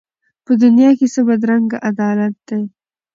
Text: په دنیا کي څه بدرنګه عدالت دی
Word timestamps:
په 0.45 0.51
دنیا 0.63 0.89
کي 0.99 1.07
څه 1.13 1.19
بدرنګه 1.27 1.77
عدالت 1.89 2.35
دی 2.47 2.61